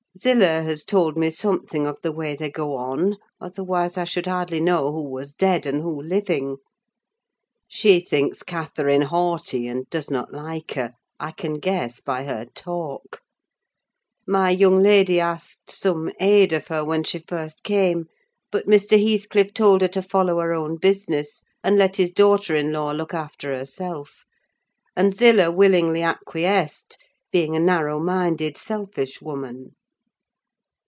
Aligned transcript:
Zillah 0.19 0.61
has 0.61 0.83
told 0.83 1.17
me 1.17 1.31
something 1.31 1.87
of 1.87 1.99
the 2.03 2.11
way 2.11 2.35
they 2.35 2.51
go 2.51 2.75
on, 2.75 3.17
otherwise 3.39 3.97
I 3.97 4.03
should 4.03 4.27
hardly 4.27 4.59
know 4.59 4.91
who 4.91 5.09
was 5.09 5.33
dead 5.33 5.65
and 5.65 5.81
who 5.81 5.99
living. 5.99 6.57
She 7.67 8.01
thinks 8.01 8.43
Catherine 8.43 9.01
haughty, 9.03 9.67
and 9.67 9.89
does 9.89 10.11
not 10.11 10.31
like 10.31 10.73
her, 10.73 10.93
I 11.19 11.31
can 11.31 11.55
guess 11.55 12.01
by 12.01 12.25
her 12.25 12.45
talk. 12.45 13.21
My 14.27 14.51
young 14.51 14.79
lady 14.83 15.19
asked 15.19 15.71
some 15.71 16.11
aid 16.19 16.53
of 16.53 16.67
her 16.67 16.83
when 16.85 17.03
she 17.03 17.17
first 17.19 17.63
came; 17.63 18.05
but 18.51 18.67
Mr. 18.67 19.01
Heathcliff 19.03 19.53
told 19.55 19.81
her 19.81 19.87
to 19.87 20.03
follow 20.03 20.37
her 20.39 20.53
own 20.53 20.77
business, 20.77 21.41
and 21.63 21.77
let 21.79 21.95
his 21.95 22.11
daughter 22.11 22.55
in 22.55 22.71
law 22.73 22.91
look 22.91 23.13
after 23.15 23.57
herself; 23.57 24.25
and 24.95 25.15
Zillah 25.15 25.49
willingly 25.51 26.03
acquiesced, 26.03 26.99
being 27.31 27.55
a 27.55 27.59
narrow 27.59 27.99
minded, 27.99 28.55
selfish 28.57 29.19
woman. 29.19 29.71